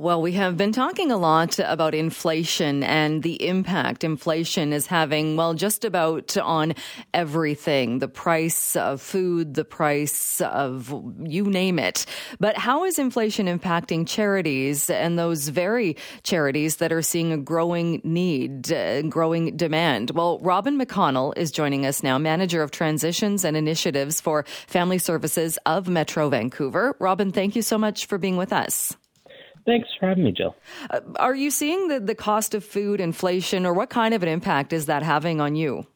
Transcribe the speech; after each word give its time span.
Well, 0.00 0.22
we 0.22 0.30
have 0.34 0.56
been 0.56 0.70
talking 0.70 1.10
a 1.10 1.16
lot 1.16 1.58
about 1.58 1.92
inflation 1.92 2.84
and 2.84 3.24
the 3.24 3.48
impact 3.48 4.04
inflation 4.04 4.72
is 4.72 4.86
having, 4.86 5.36
well, 5.36 5.54
just 5.54 5.84
about 5.84 6.36
on 6.36 6.74
everything 7.12 7.98
the 7.98 8.06
price 8.06 8.76
of 8.76 9.02
food, 9.02 9.54
the 9.54 9.64
price 9.64 10.40
of 10.40 10.94
you 11.24 11.46
name 11.46 11.80
it. 11.80 12.06
But 12.38 12.56
how 12.56 12.84
is 12.84 13.00
inflation 13.00 13.46
impacting 13.46 14.06
charities 14.06 14.88
and 14.88 15.18
those 15.18 15.48
very 15.48 15.96
charities 16.22 16.76
that 16.76 16.92
are 16.92 17.02
seeing 17.02 17.32
a 17.32 17.36
growing 17.36 18.00
need, 18.04 18.70
uh, 18.72 19.02
growing 19.02 19.56
demand? 19.56 20.12
Well, 20.12 20.38
Robin 20.38 20.78
McConnell 20.78 21.36
is 21.36 21.50
joining 21.50 21.84
us 21.84 22.04
now, 22.04 22.18
manager 22.18 22.62
of 22.62 22.70
transitions 22.70 23.44
and 23.44 23.56
initiatives 23.56 24.20
for 24.20 24.44
family 24.68 24.98
services 24.98 25.58
of 25.66 25.88
Metro 25.88 26.28
Vancouver. 26.28 26.94
Robin, 27.00 27.32
thank 27.32 27.56
you 27.56 27.62
so 27.62 27.76
much 27.76 28.06
for 28.06 28.16
being 28.16 28.36
with 28.36 28.52
us. 28.52 28.96
Thanks 29.68 29.90
for 30.00 30.08
having 30.08 30.24
me, 30.24 30.32
Jill. 30.32 30.56
Uh, 30.88 31.00
are 31.16 31.34
you 31.34 31.50
seeing 31.50 31.88
the, 31.88 32.00
the 32.00 32.14
cost 32.14 32.54
of 32.54 32.64
food 32.64 33.02
inflation, 33.02 33.66
or 33.66 33.74
what 33.74 33.90
kind 33.90 34.14
of 34.14 34.22
an 34.22 34.28
impact 34.30 34.72
is 34.72 34.86
that 34.86 35.02
having 35.02 35.42
on 35.42 35.56
you? 35.56 35.86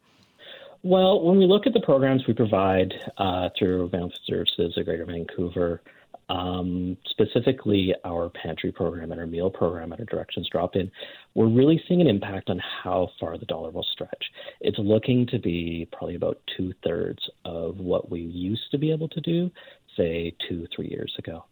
Well, 0.83 1.23
when 1.23 1.39
we 1.39 1.47
look 1.47 1.67
at 1.67 1.73
the 1.73 1.81
programs 1.81 2.27
we 2.29 2.35
provide 2.35 2.93
uh, 3.17 3.49
through 3.59 3.89
Family 3.89 4.13
Services 4.27 4.77
of 4.77 4.85
Greater 4.85 5.07
Vancouver, 5.07 5.81
um, 6.29 6.99
specifically 7.07 7.95
our 8.05 8.29
pantry 8.29 8.73
program 8.73 9.11
and 9.11 9.19
our 9.19 9.27
meal 9.27 9.49
program 9.49 9.91
at 9.95 10.01
our 10.01 10.05
directions 10.05 10.51
drop 10.53 10.77
in, 10.77 10.91
we're 11.35 11.49
really 11.49 11.83
seeing 11.89 12.03
an 12.03 12.09
impact 12.09 12.51
on 12.51 12.61
how 12.83 13.09
far 13.19 13.39
the 13.39 13.47
dollar 13.47 13.71
will 13.71 13.87
stretch. 13.91 14.25
It's 14.61 14.79
looking 14.79 15.27
to 15.29 15.39
be 15.39 15.89
probably 15.93 16.17
about 16.17 16.39
two 16.59 16.75
thirds 16.85 17.23
of 17.47 17.79
what 17.79 18.11
we 18.11 18.21
used 18.21 18.71
to 18.73 18.77
be 18.77 18.93
able 18.93 19.09
to 19.09 19.21
do, 19.23 19.51
say, 19.97 20.37
two, 20.47 20.67
three 20.77 20.89
years 20.89 21.15
ago 21.19 21.47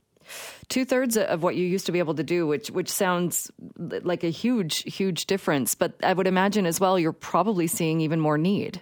two 0.69 0.84
thirds 0.84 1.16
of 1.16 1.43
what 1.43 1.57
you 1.57 1.66
used 1.66 1.87
to 1.87 1.93
be 1.93 1.98
able 1.98 2.15
to 2.15 2.23
do, 2.25 2.47
which 2.47 2.71
which 2.71 2.88
sounds 2.88 3.51
like 3.79 4.25
a 4.25 4.30
huge 4.30 4.83
huge 4.83 5.27
difference. 5.27 5.75
But 5.75 5.93
I 6.02 6.12
would 6.12 6.27
imagine 6.27 6.66
as 6.66 6.80
well, 6.80 6.99
you're 6.99 7.13
probably 7.13 7.66
seeing 7.66 8.01
even 8.01 8.21
more 8.21 8.38
need. 8.38 8.80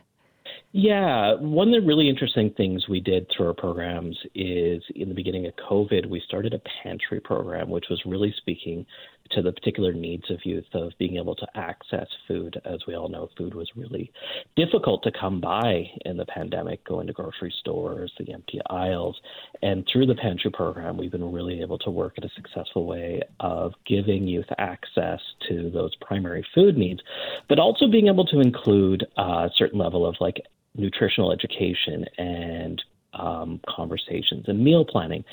Yeah, 0.73 1.35
one 1.37 1.69
of 1.69 1.81
the 1.81 1.87
really 1.87 2.11
interesting 2.11 2.51
things 2.51 2.89
we 2.89 3.01
did 3.01 3.27
through 3.31 3.49
our 3.49 3.55
programs 3.55 4.19
is 4.35 4.83
in 4.95 5.09
the 5.09 5.15
beginning 5.15 5.47
of 5.47 5.55
COVID, 5.57 6.07
we 6.07 6.21
started 6.27 6.53
a 6.53 6.61
pantry 6.83 7.21
program, 7.21 7.71
which 7.71 7.87
was 7.89 8.03
really 8.05 8.35
speaking 8.37 8.85
to 9.31 9.43
the 9.43 9.53
particular 9.53 9.93
needs 9.93 10.31
of 10.31 10.45
youth 10.45 10.67
of 10.75 10.93
being 10.99 11.17
able 11.17 11.35
to 11.37 11.47
access 11.55 12.07
food. 12.27 12.61
As 12.65 12.81
we 12.87 12.95
all 12.95 13.09
know, 13.09 13.29
food 13.37 13.55
was 13.55 13.71
really 13.77 14.13
difficult 14.57 15.03
to 15.05 15.13
come 15.13 15.41
by 15.41 15.91
in 16.05 16.17
the 16.17 16.27
pandemic, 16.27 16.85
going 16.85 17.07
to 17.07 17.13
grocery 17.13 17.55
stores, 17.59 18.13
the 18.19 18.33
empty 18.33 18.61
aisles. 18.71 19.21
And 19.63 19.87
through 19.91 20.07
the 20.07 20.15
pantry 20.15 20.51
program, 20.51 20.97
we've 20.97 21.13
been 21.13 21.33
really 21.33 21.61
able 21.61 21.79
to 21.79 21.91
work 21.91 22.19
in 22.19 22.25
a 22.25 22.31
successful 22.35 22.87
way 22.87 23.23
of 23.41 23.75
giving 23.87 24.27
youth 24.27 24.51
access 24.59 25.21
to 25.49 25.71
those 25.71 25.95
primary 25.97 26.47
food 26.55 26.77
needs, 26.77 27.01
but 27.49 27.59
also 27.59 27.89
being 27.89 28.09
able 28.09 28.27
to 28.27 28.41
include 28.41 29.07
a 29.17 29.51
certain 29.57 29.79
level 29.79 30.07
of 30.07 30.17
like 30.21 30.41
nutritional 30.75 31.33
education 31.33 32.05
and 32.17 32.83
um, 33.15 33.61
conversations 33.69 34.45
and 34.49 34.63
meal 34.63 34.85
planning. 34.85 35.25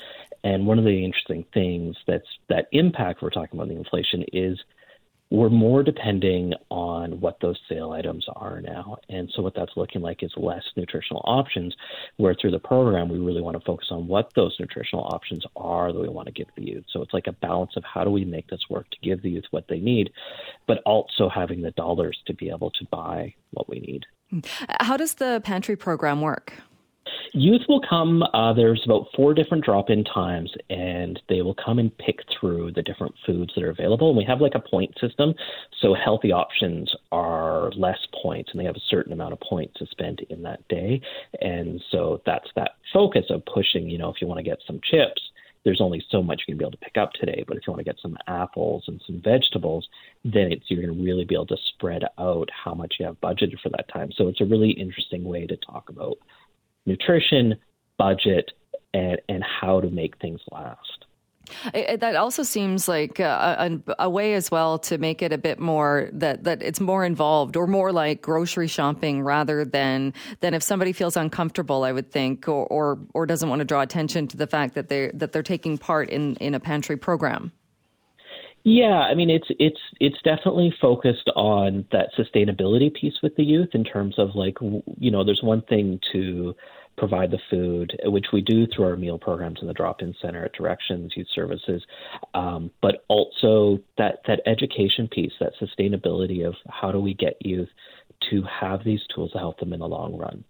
And 0.44 0.66
one 0.66 0.78
of 0.78 0.84
the 0.84 1.04
interesting 1.04 1.44
things 1.52 1.96
that's 2.06 2.28
that 2.48 2.66
impact 2.72 3.22
we're 3.22 3.30
talking 3.30 3.58
about 3.58 3.68
the 3.68 3.76
inflation 3.76 4.24
is 4.32 4.58
we're 5.30 5.50
more 5.50 5.82
depending 5.82 6.52
on 6.70 7.20
what 7.20 7.38
those 7.40 7.58
sale 7.68 7.90
items 7.90 8.26
are 8.36 8.60
now. 8.60 8.96
And 9.08 9.28
so 9.34 9.42
what 9.42 9.54
that's 9.56 9.76
looking 9.76 10.00
like 10.00 10.22
is 10.22 10.32
less 10.36 10.62
nutritional 10.76 11.22
options, 11.24 11.74
where 12.16 12.34
through 12.34 12.52
the 12.52 12.60
program, 12.60 13.08
we 13.08 13.18
really 13.18 13.42
want 13.42 13.58
to 13.58 13.64
focus 13.64 13.88
on 13.90 14.06
what 14.06 14.30
those 14.36 14.54
nutritional 14.60 15.04
options 15.04 15.44
are 15.56 15.92
that 15.92 15.98
we 15.98 16.08
want 16.08 16.26
to 16.26 16.32
give 16.32 16.46
the 16.56 16.62
youth. 16.62 16.84
So 16.92 17.02
it's 17.02 17.12
like 17.12 17.26
a 17.26 17.32
balance 17.32 17.72
of 17.76 17.82
how 17.82 18.04
do 18.04 18.10
we 18.10 18.24
make 18.24 18.48
this 18.48 18.70
work 18.70 18.88
to 18.90 18.96
give 19.02 19.22
the 19.22 19.30
youth 19.30 19.46
what 19.50 19.66
they 19.68 19.80
need, 19.80 20.10
but 20.68 20.80
also 20.86 21.28
having 21.28 21.60
the 21.60 21.72
dollars 21.72 22.18
to 22.26 22.34
be 22.34 22.48
able 22.48 22.70
to 22.70 22.84
buy 22.90 23.34
what 23.50 23.68
we 23.68 23.80
need. 23.80 24.06
How 24.80 24.96
does 24.96 25.14
the 25.14 25.40
pantry 25.44 25.76
program 25.76 26.20
work? 26.20 26.52
Youth 27.38 27.68
will 27.68 27.82
come, 27.82 28.22
uh, 28.22 28.54
there's 28.54 28.80
about 28.86 29.08
four 29.14 29.34
different 29.34 29.62
drop 29.62 29.90
in 29.90 30.04
times, 30.04 30.50
and 30.70 31.20
they 31.28 31.42
will 31.42 31.54
come 31.54 31.78
and 31.78 31.94
pick 31.98 32.20
through 32.40 32.72
the 32.72 32.80
different 32.80 33.14
foods 33.26 33.52
that 33.54 33.62
are 33.62 33.68
available. 33.68 34.08
And 34.08 34.16
we 34.16 34.24
have 34.24 34.40
like 34.40 34.54
a 34.54 34.58
point 34.58 34.94
system. 34.98 35.34
So 35.82 35.92
healthy 35.92 36.32
options 36.32 36.90
are 37.12 37.70
less 37.72 37.98
points, 38.22 38.52
and 38.52 38.60
they 38.60 38.64
have 38.64 38.74
a 38.74 38.88
certain 38.88 39.12
amount 39.12 39.34
of 39.34 39.40
points 39.40 39.74
to 39.76 39.86
spend 39.90 40.20
in 40.30 40.44
that 40.44 40.66
day. 40.68 41.02
And 41.42 41.78
so 41.90 42.22
that's 42.24 42.48
that 42.56 42.76
focus 42.90 43.26
of 43.28 43.44
pushing, 43.44 43.90
you 43.90 43.98
know, 43.98 44.08
if 44.08 44.22
you 44.22 44.26
want 44.26 44.38
to 44.38 44.42
get 44.42 44.60
some 44.66 44.80
chips, 44.90 45.20
there's 45.66 45.82
only 45.82 46.02
so 46.10 46.22
much 46.22 46.40
you 46.46 46.52
can 46.52 46.58
be 46.58 46.64
able 46.64 46.70
to 46.70 46.78
pick 46.78 46.96
up 46.96 47.12
today. 47.12 47.44
But 47.46 47.58
if 47.58 47.64
you 47.66 47.72
want 47.72 47.80
to 47.80 47.92
get 47.92 48.00
some 48.00 48.16
apples 48.28 48.84
and 48.86 49.02
some 49.06 49.20
vegetables, 49.22 49.86
then 50.24 50.52
it's 50.52 50.64
you're 50.68 50.80
going 50.80 50.96
to 50.96 51.04
really 51.04 51.26
be 51.26 51.34
able 51.34 51.48
to 51.48 51.56
spread 51.74 52.04
out 52.18 52.48
how 52.64 52.72
much 52.72 52.94
you 52.98 53.04
have 53.04 53.20
budgeted 53.20 53.60
for 53.62 53.68
that 53.70 53.92
time. 53.92 54.10
So 54.16 54.28
it's 54.28 54.40
a 54.40 54.46
really 54.46 54.70
interesting 54.70 55.24
way 55.24 55.46
to 55.46 55.56
talk 55.58 55.90
about 55.90 56.16
nutrition, 56.86 57.56
budget, 57.98 58.52
and, 58.94 59.18
and 59.28 59.44
how 59.44 59.80
to 59.80 59.90
make 59.90 60.18
things 60.18 60.40
last. 60.50 61.06
It, 61.72 62.00
that 62.00 62.16
also 62.16 62.42
seems 62.42 62.88
like 62.88 63.20
a, 63.20 63.78
a, 63.96 64.06
a, 64.06 64.10
way 64.10 64.34
as 64.34 64.50
well 64.50 64.78
to 64.80 64.98
make 64.98 65.22
it 65.22 65.32
a 65.32 65.38
bit 65.38 65.60
more 65.60 66.10
that, 66.12 66.42
that 66.44 66.60
it's 66.60 66.80
more 66.80 67.04
involved 67.04 67.56
or 67.56 67.68
more 67.68 67.92
like 67.92 68.20
grocery 68.20 68.66
shopping 68.66 69.22
rather 69.22 69.64
than 69.64 70.12
than 70.40 70.54
if 70.54 70.62
somebody 70.62 70.92
feels 70.92 71.16
uncomfortable, 71.16 71.84
I 71.84 71.92
would 71.92 72.10
think, 72.10 72.48
or 72.48 72.66
or, 72.66 72.98
or 73.14 73.26
doesn't 73.26 73.48
want 73.48 73.60
to 73.60 73.64
draw 73.64 73.82
attention 73.82 74.26
to 74.28 74.36
the 74.36 74.48
fact 74.48 74.74
that 74.74 74.88
they 74.88 75.10
that 75.14 75.32
they're 75.32 75.44
taking 75.44 75.78
part 75.78 76.10
in, 76.10 76.34
in 76.36 76.54
a 76.54 76.60
pantry 76.60 76.96
program. 76.96 77.52
Yeah, 78.68 78.98
I 78.98 79.14
mean 79.14 79.30
it's 79.30 79.46
it's 79.60 79.78
it's 80.00 80.20
definitely 80.24 80.74
focused 80.80 81.30
on 81.36 81.86
that 81.92 82.08
sustainability 82.18 82.92
piece 82.92 83.14
with 83.22 83.36
the 83.36 83.44
youth 83.44 83.68
in 83.74 83.84
terms 83.84 84.16
of 84.18 84.30
like 84.34 84.56
you 84.60 85.08
know 85.12 85.22
there's 85.22 85.40
one 85.40 85.62
thing 85.62 86.00
to 86.10 86.52
provide 86.98 87.30
the 87.30 87.38
food, 87.48 87.96
which 88.06 88.26
we 88.32 88.40
do 88.40 88.66
through 88.66 88.86
our 88.86 88.96
meal 88.96 89.18
programs 89.18 89.60
in 89.60 89.68
the 89.68 89.72
drop-in 89.72 90.12
center 90.20 90.44
at 90.44 90.52
Directions 90.54 91.12
Youth 91.14 91.28
Services, 91.32 91.80
um, 92.34 92.72
but 92.82 93.04
also 93.06 93.78
that 93.98 94.22
that 94.26 94.40
education 94.46 95.06
piece, 95.06 95.34
that 95.38 95.52
sustainability 95.62 96.44
of 96.44 96.54
how 96.68 96.90
do 96.90 96.98
we 96.98 97.14
get 97.14 97.36
youth 97.46 97.68
to 98.30 98.42
have 98.42 98.82
these 98.82 99.00
tools 99.14 99.30
to 99.30 99.38
help 99.38 99.60
them 99.60 99.74
in 99.74 99.78
the 99.78 99.86
long 99.86 100.16
run. 100.16 100.42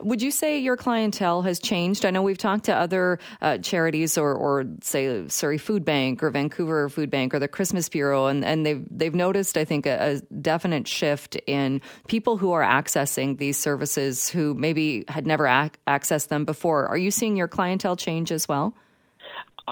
Would 0.00 0.22
you 0.22 0.30
say 0.30 0.58
your 0.58 0.76
clientele 0.76 1.42
has 1.42 1.58
changed? 1.58 2.04
I 2.04 2.10
know 2.10 2.22
we've 2.22 2.38
talked 2.38 2.64
to 2.64 2.74
other 2.74 3.18
uh, 3.42 3.58
charities, 3.58 4.16
or, 4.16 4.32
or 4.32 4.64
say 4.82 5.26
Surrey 5.28 5.58
Food 5.58 5.84
Bank, 5.84 6.22
or 6.22 6.30
Vancouver 6.30 6.88
Food 6.88 7.10
Bank, 7.10 7.34
or 7.34 7.38
the 7.38 7.48
Christmas 7.48 7.88
Bureau, 7.88 8.26
and, 8.26 8.44
and 8.44 8.64
they've 8.64 8.84
they've 8.90 9.14
noticed, 9.14 9.56
I 9.56 9.64
think, 9.64 9.86
a, 9.86 10.16
a 10.16 10.34
definite 10.34 10.86
shift 10.86 11.36
in 11.46 11.80
people 12.06 12.36
who 12.36 12.52
are 12.52 12.62
accessing 12.62 13.38
these 13.38 13.58
services 13.58 14.28
who 14.28 14.54
maybe 14.54 15.04
had 15.08 15.26
never 15.26 15.46
ac- 15.46 15.72
accessed 15.86 16.28
them 16.28 16.44
before. 16.44 16.86
Are 16.86 16.98
you 16.98 17.10
seeing 17.10 17.36
your 17.36 17.48
clientele 17.48 17.96
change 17.96 18.30
as 18.30 18.48
well? 18.48 18.74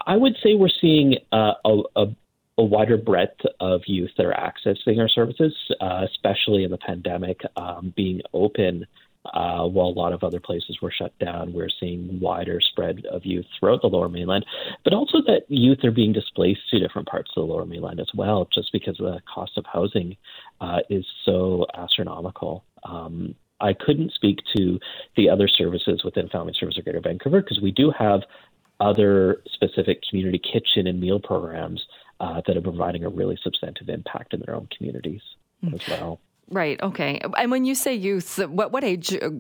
I 0.07 0.17
would 0.17 0.35
say 0.43 0.55
we're 0.55 0.69
seeing 0.81 1.17
uh, 1.33 1.53
a, 1.65 1.83
a 1.95 2.07
a 2.59 2.65
wider 2.65 2.97
breadth 2.97 3.41
of 3.61 3.83
youth 3.87 4.11
that 4.17 4.25
are 4.25 4.33
accessing 4.33 4.99
our 4.99 5.09
services, 5.09 5.55
uh, 5.81 6.07
especially 6.11 6.65
in 6.65 6.71
the 6.71 6.79
pandemic, 6.79 7.43
um, 7.57 7.93
being 7.95 8.23
open 8.33 8.87
uh, 9.35 9.67
while 9.67 9.89
a 9.89 9.99
lot 9.99 10.13
of 10.13 10.23
other 10.23 10.41
places 10.41 10.79
were 10.81 10.91
shut 10.91 11.17
down, 11.19 11.53
we're 11.53 11.69
seeing 11.81 12.21
wider 12.21 12.61
spread 12.61 13.05
of 13.07 13.25
youth 13.25 13.47
throughout 13.59 13.83
the 13.83 13.89
Lower 13.89 14.09
Mainland, 14.09 14.45
but 14.85 14.93
also 14.93 15.19
that 15.27 15.43
youth 15.49 15.85
are 15.85 15.91
being 15.91 16.13
displaced 16.13 16.69
to 16.71 16.79
different 16.79 17.09
parts 17.09 17.31
of 17.37 17.47
the 17.47 17.53
Lower 17.53 17.67
Mainland 17.67 18.01
as 18.01 18.11
well, 18.15 18.49
just 18.53 18.73
because 18.73 18.97
the 18.99 19.21
cost 19.33 19.53
of 19.57 19.65
housing 19.67 20.17
uh, 20.61 20.79
is 20.91 21.05
so 21.25 21.67
astronomical. 21.75 22.65
Um, 22.85 23.35
I 23.61 23.73
couldn't 23.73 24.13
speak 24.13 24.41
to 24.57 24.79
the 25.17 25.31
other 25.31 25.49
services 25.49 26.03
within 26.05 26.29
Family 26.29 26.55
Service 26.59 26.77
of 26.79 26.85
Greater 26.85 27.01
Vancouver 27.01 27.41
because 27.41 27.61
we 27.61 27.73
do 27.73 27.91
have 27.97 28.23
other 28.81 29.43
specific 29.47 30.03
community 30.09 30.39
kitchen 30.39 30.87
and 30.87 31.01
meal 31.01 31.19
programs 31.19 31.83
uh, 32.21 32.43
that 32.47 32.57
are 32.57 32.63
providing 32.63 33.05
a 33.05 33.09
really 33.09 33.39
substantive 33.43 33.89
impact 33.89 34.35
in 34.35 34.43
their 34.45 34.55
own 34.55 34.69
communities 34.77 35.23
mm. 35.65 35.75
as 35.75 35.89
well. 35.89 36.21
Right. 36.49 36.81
Okay. 36.81 37.21
And 37.37 37.51
when 37.51 37.65
you 37.65 37.75
say 37.75 37.95
youth, 37.95 38.39
what 38.39 38.73
what 38.73 38.85
age 38.85 39.13
uh, 39.15 39.31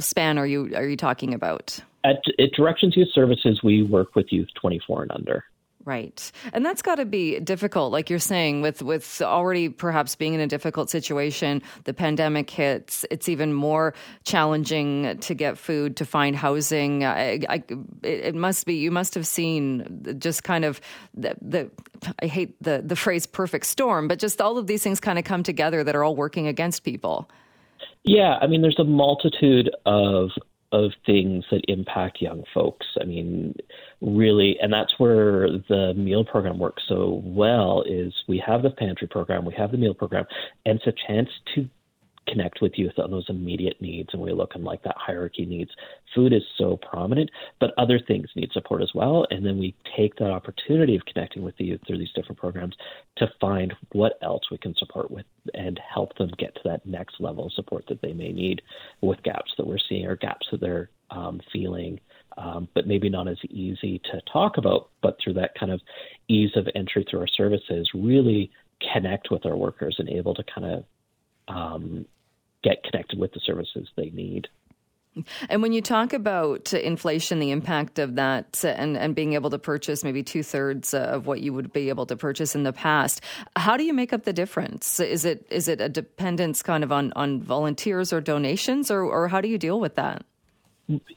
span 0.00 0.38
are 0.38 0.46
you 0.46 0.72
are 0.76 0.86
you 0.86 0.96
talking 0.96 1.34
about? 1.34 1.80
At, 2.04 2.22
at 2.38 2.52
Directions 2.52 2.96
Youth 2.96 3.10
Services, 3.12 3.60
we 3.62 3.82
work 3.82 4.14
with 4.14 4.26
youth 4.30 4.48
24 4.60 5.02
and 5.02 5.12
under. 5.12 5.44
Right. 5.84 6.30
And 6.52 6.64
that's 6.64 6.80
got 6.80 6.96
to 6.96 7.04
be 7.04 7.40
difficult 7.40 7.90
like 7.90 8.08
you're 8.08 8.20
saying 8.20 8.62
with 8.62 8.82
with 8.82 9.20
already 9.20 9.68
perhaps 9.68 10.14
being 10.14 10.34
in 10.34 10.40
a 10.40 10.46
difficult 10.46 10.90
situation, 10.90 11.60
the 11.84 11.92
pandemic 11.94 12.48
hits, 12.50 13.04
it's 13.10 13.28
even 13.28 13.52
more 13.52 13.92
challenging 14.22 15.18
to 15.18 15.34
get 15.34 15.58
food, 15.58 15.96
to 15.96 16.04
find 16.04 16.36
housing. 16.36 17.04
I, 17.04 17.40
I, 17.48 17.64
it 18.02 18.34
must 18.34 18.64
be 18.64 18.74
you 18.74 18.92
must 18.92 19.14
have 19.14 19.26
seen 19.26 20.16
just 20.18 20.44
kind 20.44 20.64
of 20.64 20.80
the, 21.14 21.36
the 21.40 21.70
I 22.20 22.26
hate 22.26 22.62
the 22.62 22.82
the 22.84 22.96
phrase 22.96 23.26
perfect 23.26 23.66
storm, 23.66 24.06
but 24.06 24.20
just 24.20 24.40
all 24.40 24.58
of 24.58 24.68
these 24.68 24.84
things 24.84 25.00
kind 25.00 25.18
of 25.18 25.24
come 25.24 25.42
together 25.42 25.82
that 25.82 25.96
are 25.96 26.04
all 26.04 26.14
working 26.14 26.46
against 26.46 26.84
people. 26.84 27.28
Yeah, 28.04 28.38
I 28.40 28.46
mean 28.46 28.62
there's 28.62 28.78
a 28.78 28.84
multitude 28.84 29.70
of 29.84 30.30
of 30.72 30.90
things 31.04 31.44
that 31.50 31.62
impact 31.68 32.20
young 32.20 32.44
folks. 32.54 32.86
I 33.00 33.04
mean, 33.04 33.54
really, 34.00 34.56
and 34.60 34.72
that's 34.72 34.94
where 34.98 35.48
the 35.68 35.92
meal 35.94 36.24
program 36.24 36.58
works 36.58 36.82
so 36.88 37.22
well. 37.24 37.84
Is 37.86 38.12
we 38.26 38.42
have 38.44 38.62
the 38.62 38.70
pantry 38.70 39.06
program, 39.06 39.44
we 39.44 39.54
have 39.54 39.70
the 39.70 39.78
meal 39.78 39.94
program, 39.94 40.24
and 40.64 40.80
it's 40.80 40.86
a 40.86 41.06
chance 41.06 41.28
to 41.54 41.68
connect 42.28 42.60
with 42.60 42.72
youth 42.76 42.98
on 42.98 43.10
those 43.10 43.26
immediate 43.28 43.80
needs 43.80 44.10
and 44.12 44.22
we 44.22 44.32
look 44.32 44.54
and 44.54 44.64
like 44.64 44.82
that 44.82 44.96
hierarchy 44.96 45.44
needs. 45.44 45.70
Food 46.14 46.32
is 46.32 46.42
so 46.56 46.76
prominent 46.76 47.30
but 47.60 47.72
other 47.78 47.98
things 47.98 48.28
need 48.36 48.52
support 48.52 48.82
as 48.82 48.90
well 48.94 49.26
and 49.30 49.44
then 49.44 49.58
we 49.58 49.74
take 49.96 50.16
that 50.16 50.30
opportunity 50.30 50.96
of 50.96 51.04
connecting 51.06 51.42
with 51.42 51.56
the 51.56 51.64
youth 51.64 51.80
through 51.86 51.98
these 51.98 52.12
different 52.14 52.38
programs 52.38 52.74
to 53.16 53.30
find 53.40 53.74
what 53.92 54.18
else 54.22 54.42
we 54.50 54.58
can 54.58 54.74
support 54.76 55.10
with 55.10 55.26
and 55.54 55.80
help 55.92 56.16
them 56.16 56.30
get 56.38 56.54
to 56.54 56.60
that 56.64 56.84
next 56.86 57.16
level 57.20 57.46
of 57.46 57.52
support 57.52 57.84
that 57.88 58.00
they 58.02 58.12
may 58.12 58.32
need 58.32 58.62
with 59.00 59.22
gaps 59.22 59.52
that 59.56 59.66
we're 59.66 59.78
seeing 59.88 60.06
or 60.06 60.16
gaps 60.16 60.46
that 60.50 60.60
they're 60.60 60.90
um, 61.10 61.40
feeling 61.52 61.98
um, 62.38 62.68
but 62.74 62.86
maybe 62.86 63.08
not 63.08 63.28
as 63.28 63.38
easy 63.50 64.00
to 64.10 64.20
talk 64.32 64.56
about 64.56 64.90
but 65.02 65.16
through 65.22 65.34
that 65.34 65.54
kind 65.58 65.70
of 65.72 65.80
ease 66.28 66.50
of 66.56 66.66
entry 66.74 67.04
through 67.08 67.20
our 67.20 67.26
services 67.26 67.88
really 67.94 68.50
connect 68.92 69.30
with 69.30 69.46
our 69.46 69.56
workers 69.56 69.96
and 69.98 70.08
able 70.08 70.34
to 70.34 70.42
kind 70.44 70.66
of 70.66 70.84
um, 71.48 72.06
get 72.62 72.82
connected 72.84 73.18
with 73.18 73.32
the 73.32 73.40
services 73.40 73.88
they 73.96 74.10
need. 74.10 74.48
And 75.50 75.60
when 75.60 75.72
you 75.72 75.82
talk 75.82 76.14
about 76.14 76.72
inflation, 76.72 77.38
the 77.38 77.50
impact 77.50 77.98
of 77.98 78.14
that, 78.14 78.64
and, 78.64 78.96
and 78.96 79.14
being 79.14 79.34
able 79.34 79.50
to 79.50 79.58
purchase 79.58 80.02
maybe 80.02 80.22
two 80.22 80.42
thirds 80.42 80.94
of 80.94 81.26
what 81.26 81.42
you 81.42 81.52
would 81.52 81.70
be 81.70 81.90
able 81.90 82.06
to 82.06 82.16
purchase 82.16 82.54
in 82.54 82.62
the 82.62 82.72
past, 82.72 83.20
how 83.54 83.76
do 83.76 83.84
you 83.84 83.92
make 83.92 84.14
up 84.14 84.24
the 84.24 84.32
difference? 84.32 85.00
Is 85.00 85.26
it 85.26 85.46
is 85.50 85.68
it 85.68 85.82
a 85.82 85.88
dependence 85.90 86.62
kind 86.62 86.82
of 86.82 86.92
on, 86.92 87.12
on 87.14 87.42
volunteers 87.42 88.12
or 88.12 88.22
donations, 88.22 88.90
or, 88.90 89.02
or 89.02 89.28
how 89.28 89.42
do 89.42 89.48
you 89.48 89.58
deal 89.58 89.78
with 89.80 89.96
that? 89.96 90.24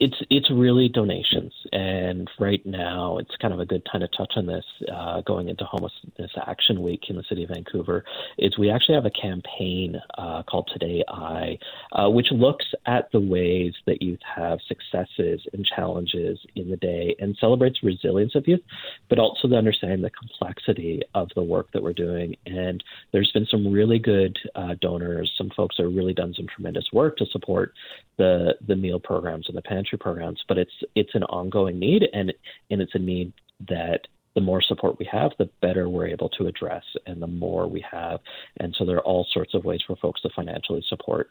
It's 0.00 0.16
it's 0.30 0.50
really 0.50 0.88
donations, 0.88 1.52
and 1.72 2.30
right 2.38 2.64
now 2.64 3.18
it's 3.18 3.34
kind 3.40 3.52
of 3.52 3.60
a 3.60 3.66
good 3.66 3.82
time 3.90 4.00
to 4.00 4.08
touch 4.08 4.32
on 4.36 4.46
this. 4.46 4.64
Uh, 4.92 5.20
going 5.22 5.48
into 5.48 5.64
Homelessness 5.64 6.30
Action 6.46 6.82
Week 6.82 7.04
in 7.08 7.16
the 7.16 7.24
city 7.28 7.44
of 7.44 7.50
Vancouver, 7.50 8.04
is 8.38 8.56
we 8.58 8.70
actually 8.70 8.94
have 8.94 9.06
a 9.06 9.10
campaign 9.10 9.96
uh, 10.18 10.42
called 10.44 10.70
Today 10.72 11.02
I, 11.08 11.58
uh, 11.92 12.08
which 12.08 12.28
looks 12.30 12.66
at 12.86 13.10
the 13.12 13.20
ways 13.20 13.74
that 13.86 14.02
youth 14.02 14.20
have 14.34 14.58
successes 14.68 15.40
and 15.52 15.64
challenges 15.64 16.38
in 16.54 16.70
the 16.70 16.76
day 16.76 17.14
and 17.18 17.36
celebrates 17.40 17.82
resilience 17.82 18.34
of 18.34 18.46
youth, 18.46 18.60
but 19.08 19.18
also 19.18 19.48
the 19.48 19.56
understanding 19.56 20.02
the 20.02 20.10
complexity 20.10 21.02
of 21.14 21.28
the 21.34 21.42
work 21.42 21.68
that 21.72 21.82
we're 21.82 21.92
doing. 21.92 22.36
And 22.46 22.82
there's 23.12 23.32
been 23.32 23.46
some 23.50 23.72
really 23.72 23.98
good 23.98 24.36
uh, 24.54 24.74
donors, 24.80 25.32
some 25.36 25.50
folks 25.56 25.76
that 25.76 25.84
have 25.84 25.94
really 25.94 26.14
done 26.14 26.34
some 26.36 26.46
tremendous 26.54 26.86
work 26.92 27.16
to 27.18 27.26
support 27.26 27.72
the 28.18 28.54
the 28.66 28.76
meal 28.76 28.98
programs 28.98 29.46
and 29.48 29.56
the 29.56 29.62
pantry 29.68 29.98
programs, 29.98 30.42
but 30.48 30.58
it's 30.58 30.72
it's 30.94 31.14
an 31.14 31.24
ongoing 31.24 31.78
need, 31.78 32.04
and 32.12 32.32
and 32.70 32.80
it's 32.80 32.94
a 32.94 32.98
need 32.98 33.32
that 33.68 34.00
the 34.34 34.40
more 34.40 34.60
support 34.60 34.98
we 34.98 35.08
have, 35.10 35.32
the 35.38 35.48
better 35.62 35.88
we're 35.88 36.06
able 36.06 36.28
to 36.28 36.46
address, 36.46 36.84
and 37.06 37.22
the 37.22 37.26
more 37.26 37.66
we 37.66 37.84
have. 37.90 38.20
And 38.60 38.74
so 38.78 38.84
there 38.84 38.96
are 38.96 39.04
all 39.04 39.26
sorts 39.32 39.54
of 39.54 39.64
ways 39.64 39.80
for 39.86 39.96
folks 39.96 40.20
to 40.22 40.30
financially 40.36 40.84
support 40.88 41.28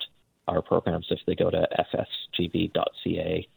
our 0.48 0.62
programs 0.62 1.08
if 1.10 1.20
they 1.26 1.36
go 1.36 1.50
to 1.50 1.68
fsgv.ca 1.94 3.48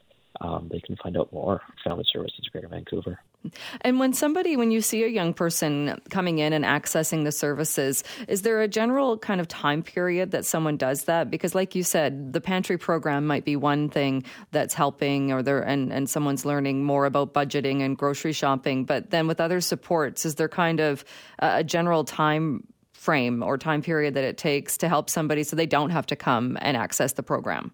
um, 0.41 0.69
they 0.71 0.81
can 0.81 0.97
find 0.97 1.17
out 1.17 1.33
more. 1.33 1.61
Family 1.85 2.05
Services 2.13 2.47
Greater 2.53 2.69
Vancouver. 2.69 3.19
And 3.81 3.99
when 3.99 4.13
somebody, 4.13 4.57
when 4.57 4.71
you 4.71 4.81
see 4.81 5.05
a 5.05 5.09
young 5.09 5.33
person 5.33 6.01
coming 6.11 6.39
in 6.39 6.53
and 6.53 6.65
accessing 6.65 7.25
the 7.25 7.33
services, 7.33 8.05
is 8.27 8.43
there 8.43 8.61
a 8.61 8.69
general 8.69 9.17
kind 9.19 9.41
of 9.41 9.49
time 9.49 9.83
period 9.83 10.33
that 10.33 10.45
someone 10.45 10.77
does 10.77 11.05
that? 11.05 11.31
Because, 11.31 11.55
like 11.55 11.75
you 11.75 11.83
said, 11.83 12.33
the 12.33 12.41
pantry 12.41 12.79
program 12.79 13.27
might 13.27 13.45
be 13.45 13.57
one 13.57 13.89
thing 13.89 14.25
that's 14.51 14.75
helping, 14.75 15.33
or 15.33 15.43
there, 15.43 15.61
and 15.61 15.93
and 15.93 16.11
someone's 16.11 16.45
learning 16.45 16.85
more 16.85 17.07
about 17.07 17.33
budgeting 17.33 17.81
and 17.81 17.97
grocery 17.97 18.33
shopping. 18.33 18.85
But 18.85 19.11
then 19.11 19.27
with 19.27 19.41
other 19.41 19.61
supports, 19.61 20.27
is 20.27 20.35
there 20.35 20.49
kind 20.49 20.81
of 20.81 21.05
a 21.39 21.65
general 21.65 22.05
time 22.05 22.67
frame 22.93 23.43
or 23.43 23.57
time 23.57 23.83
period 23.83 24.15
that 24.15 24.25
it 24.25 24.37
takes 24.37 24.79
to 24.79 24.89
help 24.89 25.09
somebody 25.09 25.45
so 25.45 25.55
they 25.55 25.67
don't 25.67 25.91
have 25.91 26.07
to 26.07 26.17
come 26.17 26.59
and 26.61 26.77
access 26.77 27.13
the 27.13 27.23
program? 27.23 27.73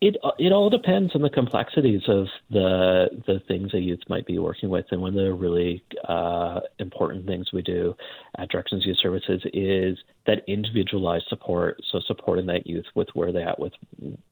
It 0.00 0.16
it 0.38 0.52
all 0.52 0.70
depends 0.70 1.16
on 1.16 1.22
the 1.22 1.30
complexities 1.30 2.02
of 2.06 2.26
the 2.50 3.08
the 3.26 3.40
things 3.48 3.74
a 3.74 3.80
youth 3.80 3.98
might 4.08 4.26
be 4.26 4.38
working 4.38 4.68
with, 4.68 4.86
and 4.92 5.00
one 5.00 5.08
of 5.10 5.24
the 5.24 5.32
really 5.32 5.82
uh, 6.06 6.60
important 6.78 7.26
things 7.26 7.52
we 7.52 7.62
do 7.62 7.96
at 8.38 8.48
Directions 8.48 8.86
Youth 8.86 8.98
Services 9.02 9.42
is 9.52 9.98
that 10.26 10.44
individualized 10.46 11.26
support. 11.28 11.80
So 11.90 11.98
supporting 12.06 12.46
that 12.46 12.64
youth 12.64 12.84
with 12.94 13.08
where 13.14 13.32
they're 13.32 13.48
at 13.48 13.58
with 13.58 13.72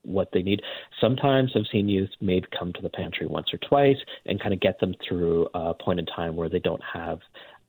what 0.02 0.28
they 0.32 0.42
need. 0.42 0.62
Sometimes 1.00 1.50
I've 1.56 1.66
seen 1.72 1.88
youth 1.88 2.10
maybe 2.20 2.46
come 2.56 2.72
to 2.74 2.82
the 2.82 2.90
pantry 2.90 3.26
once 3.26 3.52
or 3.52 3.58
twice 3.58 3.98
and 4.26 4.40
kind 4.40 4.54
of 4.54 4.60
get 4.60 4.78
them 4.78 4.94
through 5.06 5.48
a 5.52 5.74
point 5.74 5.98
in 5.98 6.06
time 6.06 6.36
where 6.36 6.48
they 6.48 6.60
don't 6.60 6.82
have 6.84 7.18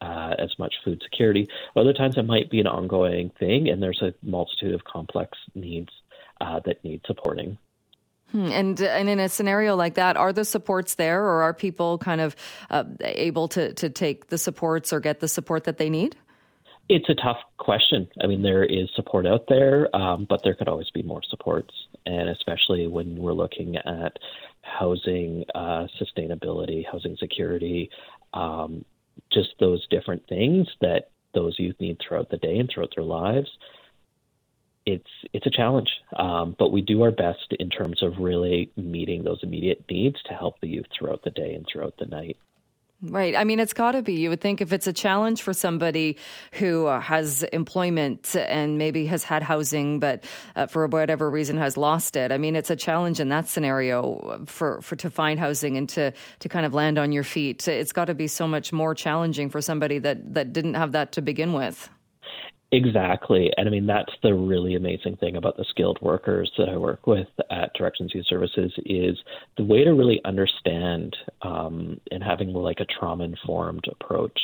uh, 0.01 0.35
as 0.38 0.53
much 0.59 0.75
food 0.85 1.01
security. 1.03 1.47
Other 1.75 1.93
times 1.93 2.15
it 2.17 2.27
might 2.27 2.51
be 2.51 2.59
an 2.59 2.67
ongoing 2.67 3.31
thing, 3.39 3.69
and 3.69 3.81
there's 3.81 4.03
a 4.03 4.13
multitude 4.21 4.75
of 4.75 4.83
complex 4.83 5.35
needs 5.55 5.89
uh, 6.41 6.59
that 6.65 6.83
need 6.83 7.01
supporting. 7.07 7.57
Hmm, 8.31 8.47
and 8.47 8.81
and 8.81 9.09
in 9.09 9.19
a 9.19 9.29
scenario 9.29 9.75
like 9.75 9.94
that, 9.95 10.18
are 10.18 10.33
the 10.33 10.44
supports 10.44 10.95
there, 10.95 11.24
or 11.24 11.44
are 11.44 11.53
people 11.53 11.97
kind 11.97 12.19
of 12.19 12.35
uh, 12.69 12.83
able 13.01 13.47
to 13.50 13.74
to 13.74 13.89
take 13.89 14.27
the 14.27 14.38
supports 14.38 14.91
or 14.91 15.00
get 15.00 15.19
the 15.21 15.27
support 15.27 15.63
that 15.63 15.77
they 15.77 15.89
need? 15.89 16.15
It's 16.89 17.09
a 17.09 17.15
tough 17.15 17.38
question. 17.57 18.07
I 18.21 18.27
mean, 18.27 18.44
there 18.44 18.63
is 18.63 18.89
support 18.95 19.27
out 19.27 19.45
there, 19.47 19.94
um, 19.95 20.25
but 20.29 20.41
there 20.44 20.56
could 20.56 20.69
always 20.69 20.89
be 20.89 21.03
more 21.03 21.21
supports, 21.29 21.74
and 22.06 22.29
especially 22.29 22.88
when 22.88 23.18
we're 23.18 23.33
looking 23.33 23.75
at 23.77 24.18
housing 24.62 25.45
uh, 25.56 25.88
sustainability, 26.00 26.85
housing 26.89 27.15
security, 27.18 27.89
um, 28.33 28.85
just 29.31 29.50
those 29.59 29.85
different 29.88 30.27
things 30.27 30.68
that 30.81 31.09
those 31.33 31.57
youth 31.59 31.75
need 31.79 31.97
throughout 32.00 32.29
the 32.29 32.38
day 32.38 32.57
and 32.57 32.69
throughout 32.69 32.94
their 32.95 33.06
lives 33.06 33.50
it's 34.88 35.10
it's 35.34 35.45
a 35.45 35.51
challenge, 35.51 35.89
um, 36.16 36.56
but 36.57 36.72
we 36.72 36.81
do 36.81 37.04
our 37.04 37.12
best 37.12 37.54
in 37.60 37.69
terms 37.69 38.01
of 38.01 38.18
really 38.19 38.72
meeting 38.78 39.24
those 39.24 39.39
immediate 39.44 39.84
needs 39.89 40.16
to 40.24 40.34
help 40.34 40.60
the 40.62 40.68
youth 40.68 40.86
throughout 40.98 41.24
the 41.24 41.30
day 41.30 41.54
and 41.54 41.66
throughout 41.72 41.95
the 42.00 42.06
night. 42.06 42.38
Right. 43.00 43.36
I 43.36 43.44
mean, 43.44 43.60
it's 43.60 43.74
got 43.74 43.92
to 43.92 44.01
be. 44.01 44.13
You 44.13 44.30
would 44.30 44.42
think 44.42 44.60
if 44.60 44.74
it's 44.74 44.88
a 44.88 44.94
challenge 44.94 45.44
for 45.44 45.54
somebody 45.54 46.18
who 46.54 46.88
uh, 46.88 47.00
has 47.00 47.44
employment 47.44 48.36
and 48.36 48.80
maybe 48.80 49.06
has 49.06 49.24
had 49.24 49.44
housing, 49.44 50.00
but 50.00 50.24
uh, 50.56 50.66
for 50.66 50.88
whatever 50.88 51.30
reason 51.30 51.57
has 51.57 51.78
lost 51.78 52.16
it. 52.16 52.31
I 52.31 52.39
mean, 52.39 52.56
it's 52.56 52.72
a 52.72 52.75
challenge 52.75 53.19
in 53.19 53.30
that 53.30 53.48
scenario 53.48 54.45
for, 54.48 54.81
for 54.81 54.95
to 54.95 55.12
find 55.12 55.39
housing 55.39 55.78
and 55.78 55.88
to 55.89 56.12
to 56.39 56.50
kind 56.50 56.66
of 56.66 56.74
land 56.74 56.98
on 56.98 57.12
your 57.12 57.24
feet. 57.24 57.68
It's 57.68 57.92
got 57.92 58.06
to 58.06 58.16
be 58.16 58.28
so 58.28 58.48
much 58.48 58.74
more 58.74 58.95
challenging 58.95 59.50
for 59.51 59.62
somebody 59.62 60.00
that 60.00 60.34
that 60.34 60.51
didn't 60.51 60.74
have 60.74 60.94
that 60.94 61.12
to 61.12 61.22
begin 61.22 61.54
with. 61.54 61.89
Exactly. 62.71 63.50
And 63.55 63.67
I 63.67 63.71
mean, 63.71 63.86
that's 63.86 64.12
the 64.24 64.33
really 64.33 64.75
amazing 64.75 65.15
thing 65.17 65.38
about 65.38 65.55
the 65.55 65.65
skilled 65.69 66.00
workers 66.01 66.51
that 66.57 66.67
I 66.67 66.75
work 66.75 67.07
with 67.07 67.29
at 67.50 67.74
Directions 67.74 68.12
Youth 68.13 68.25
Services 68.27 68.74
is 68.86 69.17
the 69.55 69.63
way 69.63 69.86
to 69.86 69.91
really 69.93 70.19
understand 70.25 71.15
um, 71.43 72.01
and 72.12 72.21
having 72.21 72.51
like 72.51 72.81
a 72.81 72.86
trauma 72.86 73.24
informed 73.24 73.86
approach 73.89 74.38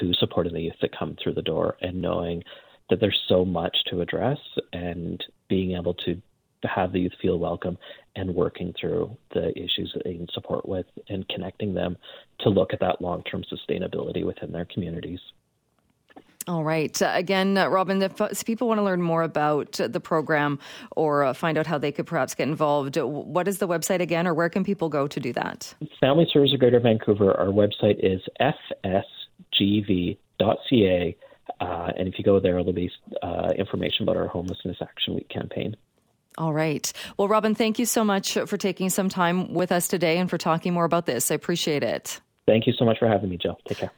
to 0.00 0.12
supporting 0.14 0.52
the 0.52 0.60
youth 0.60 0.74
that 0.82 0.96
come 0.96 1.16
through 1.22 1.32
the 1.32 1.42
door 1.42 1.78
and 1.80 2.02
knowing 2.02 2.42
that 2.90 3.00
there's 3.00 3.18
so 3.26 3.42
much 3.42 3.74
to 3.88 4.02
address 4.02 4.38
and 4.74 5.24
being 5.48 5.74
able 5.74 5.94
to 5.94 6.20
have 6.64 6.92
the 6.92 7.00
youth 7.00 7.12
feel 7.22 7.38
welcome 7.38 7.78
and 8.16 8.34
working 8.34 8.74
through 8.78 9.16
the 9.32 9.48
issues 9.58 9.90
that 9.94 10.02
they 10.04 10.12
need 10.12 10.28
support 10.34 10.68
with 10.68 10.86
and 11.08 11.26
connecting 11.28 11.72
them 11.72 11.96
to 12.40 12.50
look 12.50 12.74
at 12.74 12.80
that 12.80 13.00
long 13.00 13.22
term 13.24 13.42
sustainability 13.50 14.26
within 14.26 14.52
their 14.52 14.66
communities. 14.66 15.20
All 16.48 16.64
right. 16.64 17.00
Uh, 17.00 17.12
again, 17.14 17.56
uh, 17.56 17.68
Robin, 17.68 18.02
if, 18.02 18.20
if, 18.20 18.44
people 18.44 18.66
want 18.66 18.78
to 18.78 18.82
learn 18.82 19.00
more 19.00 19.22
about 19.22 19.72
the 19.72 20.00
program 20.00 20.58
or 20.96 21.22
uh, 21.22 21.32
find 21.32 21.56
out 21.56 21.66
how 21.66 21.78
they 21.78 21.92
could 21.92 22.06
perhaps 22.06 22.34
get 22.34 22.48
involved, 22.48 22.96
what 22.96 23.46
is 23.46 23.58
the 23.58 23.68
website 23.68 24.00
again, 24.00 24.26
or 24.26 24.34
where 24.34 24.48
can 24.48 24.64
people 24.64 24.88
go 24.88 25.06
to 25.06 25.20
do 25.20 25.32
that? 25.34 25.72
Family 26.00 26.26
Services 26.32 26.54
of 26.54 26.60
Greater 26.60 26.80
Vancouver, 26.80 27.32
our 27.38 27.46
website 27.46 28.00
is 28.00 28.20
fsgv.ca. 29.60 30.16
Uh, 31.60 31.92
and 31.96 32.08
if 32.08 32.18
you 32.18 32.24
go 32.24 32.40
there, 32.40 32.54
there'll 32.54 32.72
be 32.72 32.90
uh, 33.22 33.52
information 33.56 34.02
about 34.02 34.16
our 34.16 34.26
Homelessness 34.26 34.78
Action 34.80 35.14
Week 35.14 35.28
campaign. 35.28 35.76
All 36.38 36.52
right. 36.52 36.90
Well, 37.18 37.28
Robin, 37.28 37.54
thank 37.54 37.78
you 37.78 37.86
so 37.86 38.04
much 38.04 38.34
for 38.34 38.56
taking 38.56 38.90
some 38.90 39.08
time 39.08 39.52
with 39.52 39.70
us 39.70 39.86
today 39.86 40.18
and 40.18 40.28
for 40.30 40.38
talking 40.38 40.72
more 40.72 40.84
about 40.84 41.06
this. 41.06 41.30
I 41.30 41.34
appreciate 41.34 41.82
it. 41.82 42.20
Thank 42.46 42.66
you 42.66 42.72
so 42.72 42.84
much 42.84 42.98
for 42.98 43.06
having 43.06 43.28
me, 43.28 43.36
Jill. 43.36 43.58
Take 43.68 43.78
care. 43.78 43.92